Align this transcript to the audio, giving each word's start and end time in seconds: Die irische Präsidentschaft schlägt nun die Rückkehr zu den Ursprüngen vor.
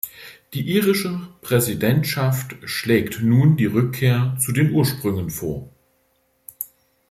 Die 0.55 0.67
irische 0.67 1.27
Präsidentschaft 1.43 2.55
schlägt 2.65 3.21
nun 3.21 3.55
die 3.55 3.67
Rückkehr 3.67 4.35
zu 4.43 4.51
den 4.51 4.71
Ursprüngen 4.71 5.29
vor. 5.29 5.69